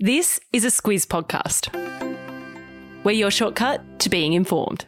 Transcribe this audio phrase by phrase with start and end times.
[0.00, 1.74] This is a Squiz podcast.
[3.02, 4.86] We're your shortcut to being informed.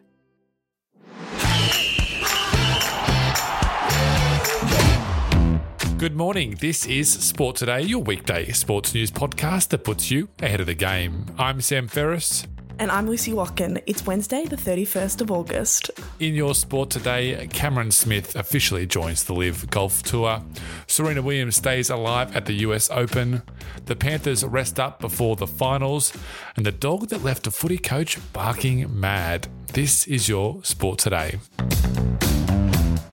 [5.99, 6.59] Good morning.
[6.61, 10.75] This is Sport Today, your weekday sports news podcast that puts you ahead of the
[10.75, 11.27] game.
[11.37, 12.47] I'm Sam Ferris.
[12.81, 13.79] And I'm Lucy Watkin.
[13.85, 15.91] It's Wednesday, the 31st of August.
[16.19, 20.43] In your sport today, Cameron Smith officially joins the LIV Golf Tour.
[20.87, 23.43] Serena Williams stays alive at the US Open.
[23.85, 26.17] The Panthers rest up before the finals.
[26.57, 29.49] And the dog that left a footy coach barking mad.
[29.75, 31.39] This is your sport today.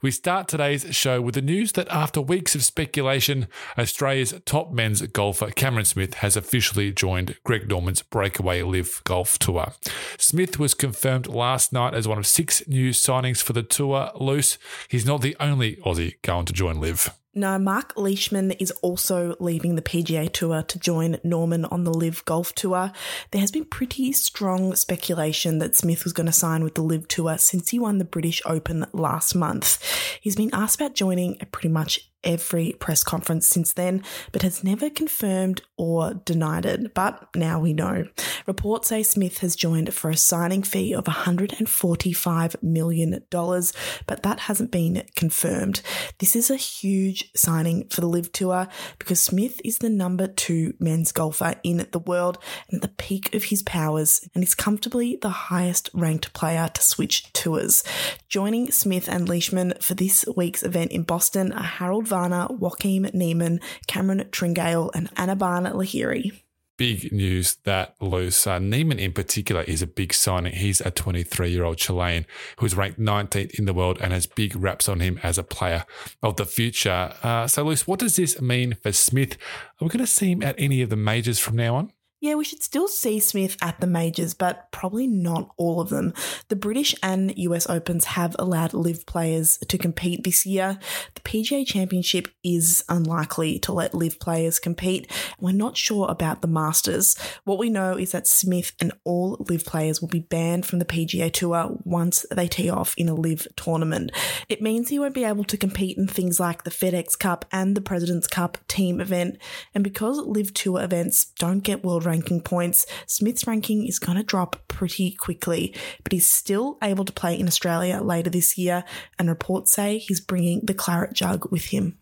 [0.01, 3.47] We start today's show with the news that after weeks of speculation,
[3.79, 9.73] Australia's top men's golfer Cameron Smith has officially joined Greg Norman's breakaway LIV Golf Tour.
[10.19, 14.11] Smith was confirmed last night as one of six new signings for the tour.
[14.19, 17.09] Luce, he's not the only Aussie going to join LIV.
[17.37, 22.25] No, Mark Leishman is also leaving the PGA Tour to join Norman on the LIV
[22.25, 22.91] Golf Tour.
[23.29, 27.07] There has been pretty strong speculation that Smith was going to sign with the LIV
[27.07, 29.79] Tour since he won the British Open last month.
[30.19, 34.89] He's been asked about joining pretty much every press conference since then, but has never
[34.89, 36.93] confirmed or denied it.
[36.93, 38.07] But now we know.
[38.45, 44.71] Reports say Smith has joined for a signing fee of $145 million, but that hasn't
[44.71, 45.81] been confirmed.
[46.19, 48.67] This is a huge signing for the LIV Tour
[48.99, 52.37] because Smith is the number two men's golfer in the world
[52.69, 56.81] and at the peak of his powers, and is comfortably the highest ranked player to
[56.81, 57.83] switch tours.
[58.29, 63.59] Joining Smith and Leishman for this week's event in Boston are Harold Varner, Joaquin Niemann,
[63.87, 66.31] Cameron Tringale, and Anirban Lahiri
[66.77, 68.47] big news that Luce.
[68.47, 70.53] Uh, Niemann, in particular, is a big signing.
[70.53, 72.25] He's a 23 year old Chilean
[72.59, 75.85] who's ranked 19th in the world and has big raps on him as a player
[76.23, 77.13] of the future.
[77.23, 79.33] Uh, so, Luce, what does this mean for Smith?
[79.81, 81.91] Are we going to see him at any of the majors from now on?
[82.27, 86.13] Yeah, we should still see Smith at the majors, but probably not all of them.
[86.49, 90.77] The British and US Opens have allowed LIV players to compete this year.
[91.15, 95.09] The PGA Championship is unlikely to let LIV players compete.
[95.39, 97.15] We're not sure about the Masters.
[97.45, 100.85] What we know is that Smith and all LIV players will be banned from the
[100.85, 104.11] PGA Tour once they tee off in a LIV tournament.
[104.49, 107.73] It means he won't be able to compete in things like the FedEx Cup and
[107.73, 109.37] the President's Cup team event.
[109.73, 114.23] And because LIV Tour events don't get world ranking points, Smith's ranking is going to
[114.23, 118.83] drop pretty quickly, but he's still able to play in Australia later this year,
[119.19, 121.97] and reports say he's bringing the claret jug with him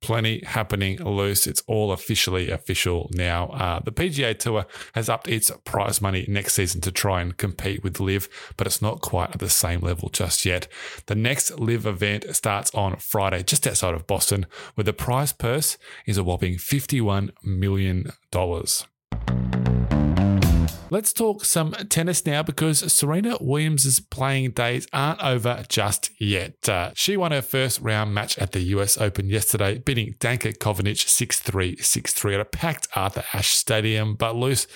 [0.00, 1.46] plenty happening Luce.
[1.46, 3.48] It's all officially official now.
[3.48, 7.84] Uh, the PGA Tour has upped its prize money next season to try and compete
[7.84, 10.68] with LIV, but it's not quite at the same level just yet.
[11.06, 15.76] The next LIV event starts on Friday, just outside of Boston, where the prize purse
[16.06, 18.10] is a whopping $51 million.
[20.92, 26.68] Let's talk some tennis now because Serena Williams' playing days aren't over just yet.
[26.68, 31.08] Uh, she won her first round match at the US Open yesterday, beating Danka Kovinic
[31.08, 34.16] 6 3 6 3 at a packed Arthur Ashe Stadium.
[34.16, 34.66] But Luce,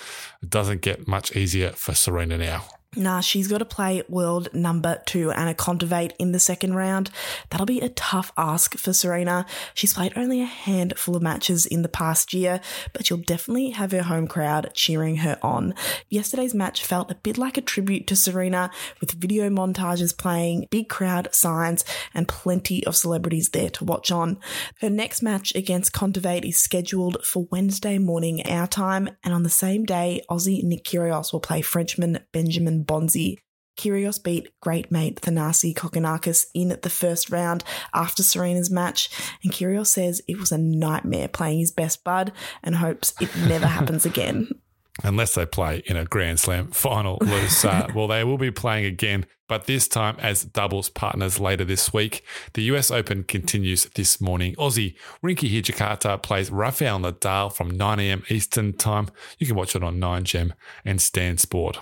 [0.47, 2.63] doesn't get much easier for Serena now.
[2.95, 7.09] Nah, she's got to play world number two Anna Kontaveit in the second round.
[7.49, 9.45] That'll be a tough ask for Serena.
[9.73, 12.61] She's played only a handful of matches in the past year,
[12.93, 15.73] but she'll definitely have her home crowd cheering her on.
[16.09, 20.87] Yesterday's match felt a bit like a tribute to Serena, with video montages playing, big
[20.87, 21.83] crowd signs,
[22.13, 24.37] and plenty of celebrities there to watch on.
[24.79, 29.49] Her next match against Kontaveit is scheduled for Wednesday morning our time, and on the
[29.49, 33.37] same day, Aussie Nick Kyrgios will play Frenchman Benjamin Bonzi.
[33.77, 37.63] Kyrgios beat great mate Thanasi Kokkinakis in the first round
[37.93, 39.09] after Serena's match,
[39.43, 42.31] and Kyrgios says it was a nightmare playing his best bud
[42.63, 44.49] and hopes it never happens again.
[45.03, 47.65] Unless they play in a Grand Slam final, Luce.
[47.65, 51.91] Uh, well, they will be playing again, but this time as doubles partners later this
[51.91, 52.23] week.
[52.53, 54.55] The US Open continues this morning.
[54.55, 58.23] Aussie Rinky Hijikata plays Rafael Nadal from 9 a.m.
[58.29, 59.09] Eastern Time.
[59.37, 60.53] You can watch it on 9gem
[60.85, 61.79] and Stan Sport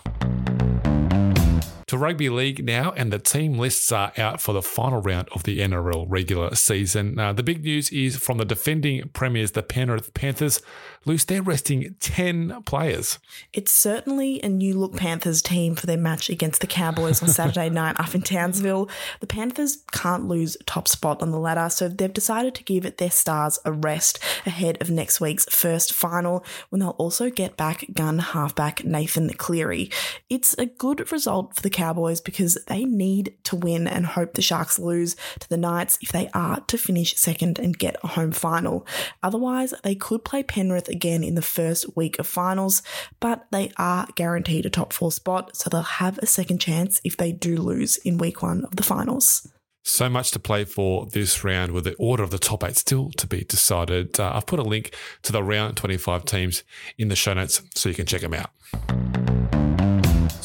[1.94, 5.44] to rugby league now, and the team lists are out for the final round of
[5.44, 7.20] the NRL regular season.
[7.20, 10.60] Uh, the big news is from the defending premiers, the Penrith Panthers.
[11.06, 13.20] Luce, they're resting 10 players.
[13.52, 17.70] It's certainly a new look Panthers team for their match against the Cowboys on Saturday
[17.70, 18.90] night up in Townsville.
[19.20, 23.12] The Panthers can't lose top spot on the ladder, so they've decided to give their
[23.12, 24.18] stars a rest
[24.48, 29.92] ahead of next week's first final when they'll also get back gun halfback Nathan Cleary.
[30.28, 34.34] It's a good result for the Cowboys Cowboys because they need to win and hope
[34.34, 38.08] the Sharks lose to the Knights if they are to finish second and get a
[38.08, 38.88] home final.
[39.22, 42.82] Otherwise, they could play Penrith again in the first week of finals,
[43.20, 47.18] but they are guaranteed a top four spot, so they'll have a second chance if
[47.18, 49.46] they do lose in week one of the finals.
[49.84, 53.12] So much to play for this round with the order of the top eight still
[53.18, 54.18] to be decided.
[54.18, 56.64] Uh, I've put a link to the round 25 teams
[56.98, 58.52] in the show notes so you can check them out.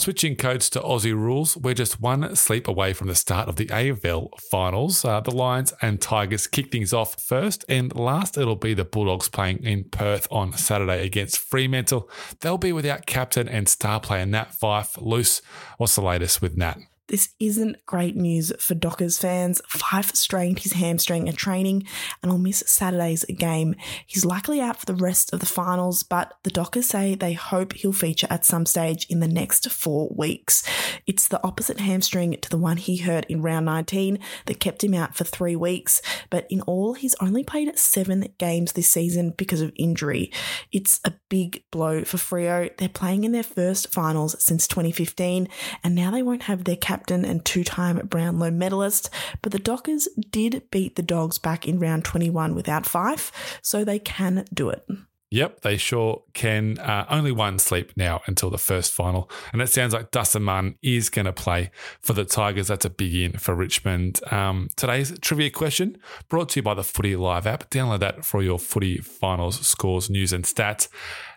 [0.08, 3.66] Switching codes to Aussie rules, we're just one sleep away from the start of the
[3.66, 5.04] AFL finals.
[5.04, 9.28] Uh, the Lions and Tigers kick things off first, and last it'll be the Bulldogs
[9.28, 12.08] playing in Perth on Saturday against Fremantle.
[12.40, 15.42] They'll be without captain and star player Nat Fyfe Luce,
[15.76, 16.78] what's the latest with Nat?
[17.08, 19.62] This isn't great news for Dockers fans.
[19.66, 21.86] Fyfe strained his hamstring at training
[22.22, 23.74] and will miss Saturday's game.
[24.06, 27.72] He's likely out for the rest of the finals, but the Dockers say they hope
[27.72, 30.62] he'll feature at some stage in the next four weeks.
[31.06, 34.92] It's the opposite hamstring to the one he hurt in round 19 that kept him
[34.92, 39.62] out for three weeks, but in all, he's only played seven games this season because
[39.62, 40.30] of injury.
[40.72, 42.76] It's a big blow for Freo.
[42.76, 45.48] They're playing in their first finals since 2015,
[45.82, 49.08] and now they won't have their captain captain and two time Brownlow medalist,
[49.40, 53.30] but the Dockers did beat the Dogs back in round 21 without Fyfe,
[53.62, 54.84] so they can do it.
[55.30, 56.78] Yep, they sure can.
[56.78, 59.30] Uh, only one sleep now until the first final.
[59.52, 62.68] And it sounds like Dustin Martin is going to play for the Tigers.
[62.68, 64.20] That's a big in for Richmond.
[64.32, 65.98] Um, today's trivia question
[66.30, 67.68] brought to you by the Footy Live app.
[67.68, 70.88] Download that for your footy finals, scores, news, and stats.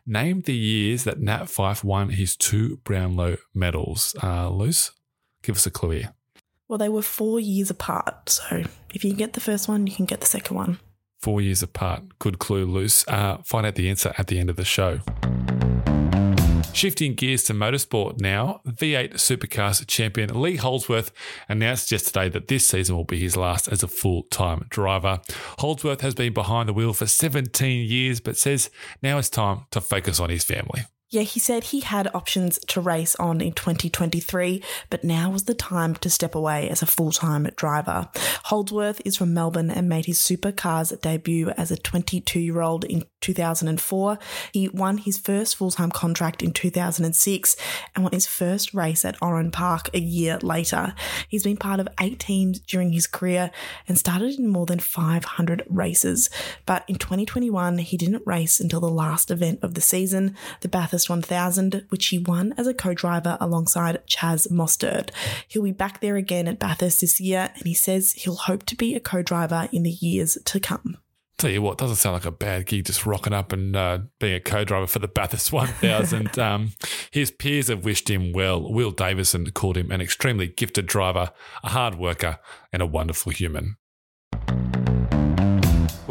[0.06, 4.16] Name the years that Nat Fyfe won his two Brownlow medals.
[4.24, 4.92] Uh, Luce?
[5.42, 6.14] Give us a clue here.
[6.68, 8.30] Well, they were four years apart.
[8.30, 10.80] So if you get the first one, you can get the second one.
[11.20, 12.18] Four years apart.
[12.18, 13.08] Good clue, Luce.
[13.08, 15.02] Uh, find out the answer at the end of the show.
[16.74, 21.12] Shifting gears to motorsport now, V8 Supercars champion Lee Holdsworth
[21.50, 25.20] announced yesterday that this season will be his last as a full time driver.
[25.60, 28.70] Holdsworth has been behind the wheel for 17 years, but says
[29.04, 30.84] now it's time to focus on his family.
[31.12, 35.54] Yeah, he said he had options to race on in 2023, but now was the
[35.54, 38.08] time to step away as a full time driver.
[38.46, 43.04] Holdsworth is from Melbourne and made his supercars debut as a 22 year old in
[43.20, 44.20] 2004.
[44.54, 47.58] He won his first full time contract in 2006
[47.94, 50.96] and won his first race at Oran Park a year later.
[51.28, 53.52] He's been part of eight teams during his career
[53.86, 56.30] and started in more than 500 races.
[56.66, 61.01] But in 2021, he didn't race until the last event of the season, the Bathurst
[61.02, 65.10] Bathurst 1000, which he won as a co driver alongside Chaz Mostert.
[65.48, 68.76] He'll be back there again at Bathurst this year, and he says he'll hope to
[68.76, 70.98] be a co driver in the years to come.
[71.38, 74.36] Tell you what, doesn't sound like a bad gig just rocking up and uh, being
[74.36, 76.38] a co driver for the Bathurst 1000.
[76.40, 76.74] um,
[77.10, 78.72] his peers have wished him well.
[78.72, 81.32] Will Davison called him an extremely gifted driver,
[81.64, 82.38] a hard worker,
[82.72, 83.78] and a wonderful human.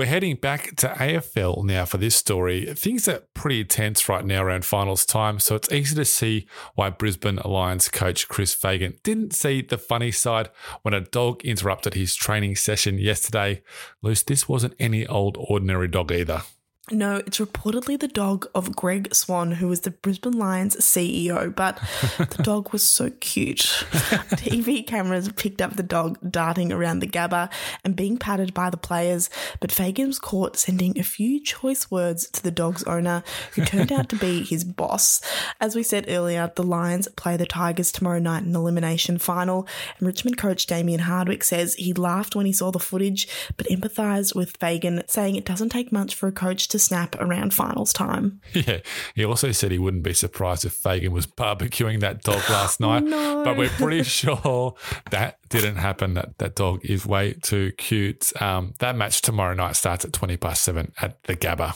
[0.00, 2.64] We're heading back to AFL now for this story.
[2.72, 6.88] Things are pretty tense right now around finals time, so it's easy to see why
[6.88, 10.48] Brisbane Lions coach Chris Fagan didn't see the funny side
[10.80, 13.60] when a dog interrupted his training session yesterday.
[14.00, 16.44] Luce, this wasn't any old ordinary dog either.
[16.92, 21.78] No, it's reportedly the dog of Greg Swann, who was the Brisbane Lions CEO, but
[22.18, 23.58] the dog was so cute.
[23.60, 27.48] TV cameras picked up the dog darting around the Gabba
[27.84, 32.28] and being patted by the players, but Fagan was caught sending a few choice words
[32.30, 33.22] to the dog's owner,
[33.54, 35.20] who turned out to be his boss.
[35.60, 39.68] As we said earlier, the Lions play the Tigers tomorrow night in the elimination final,
[39.98, 44.34] and Richmond coach Damien Hardwick says he laughed when he saw the footage, but empathised
[44.34, 48.40] with Fagan, saying it doesn't take much for a coach to snap around finals time.
[48.52, 48.80] Yeah.
[49.14, 53.04] He also said he wouldn't be surprised if Fagan was barbecuing that dog last night.
[53.04, 53.42] no.
[53.44, 54.74] But we're pretty sure
[55.10, 56.14] that didn't happen.
[56.14, 58.32] That that dog is way too cute.
[58.40, 61.74] Um, that match tomorrow night starts at 20 past seven at the Gabba.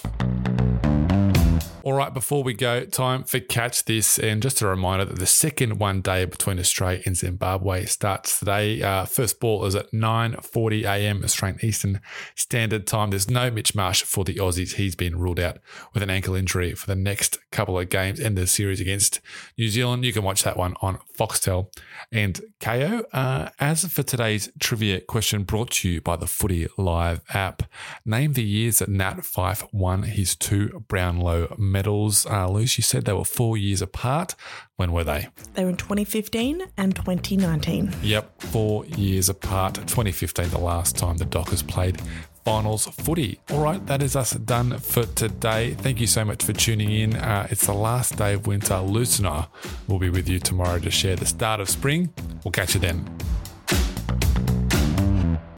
[1.84, 4.18] All right, before we go, time for Catch This.
[4.18, 8.80] And just a reminder that the second one day between Australia and Zimbabwe starts today.
[8.80, 11.22] Uh, first ball is at 9.40 a.m.
[11.22, 12.00] Australian Eastern
[12.36, 13.10] Standard Time.
[13.10, 14.76] There's no Mitch Marsh for the Aussies.
[14.76, 15.58] He's been ruled out
[15.92, 19.20] with an ankle injury for the next couple of games and the series against
[19.58, 20.06] New Zealand.
[20.06, 21.66] You can watch that one on Foxtel
[22.10, 23.04] and Kayo.
[23.12, 27.64] Uh, as for today's trivia question brought to you by the Footy Live app,
[28.06, 33.04] name the years that Nat Fyfe won his two Brownlow medals, uh, Luce, you said
[33.04, 34.34] they were four years apart.
[34.76, 35.28] When were they?
[35.54, 37.92] They were in 2015 and 2019.
[38.02, 39.74] Yep, four years apart.
[39.74, 42.00] 2015, the last time the Dockers played
[42.44, 43.40] finals footy.
[43.50, 45.74] All right, that is us done for today.
[45.74, 47.16] Thank you so much for tuning in.
[47.16, 48.78] Uh, it's the last day of winter.
[48.78, 49.46] Luce and I
[49.88, 52.12] will be with you tomorrow to share the start of spring.
[52.44, 53.04] We'll catch you then.